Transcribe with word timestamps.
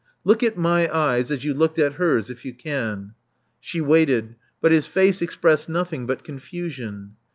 Look 0.23 0.41
at 0.41 0.57
my 0.57 0.89
eyes, 0.91 1.29
as 1.29 1.43
you 1.45 1.53
looked 1.53 1.77
at 1.77 1.93
hers, 1.93 2.31
if 2.31 2.43
you 2.43 2.55
can." 2.55 3.13
She 3.59 3.81
waited; 3.81 4.33
but 4.59 4.71
his 4.71 4.87
face 4.87 5.21
expressed 5.21 5.69
nothing 5.69 6.07
but 6.07 6.23
confusion. 6.23 7.17